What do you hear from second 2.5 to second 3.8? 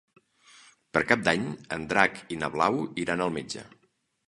Blau iran al metge.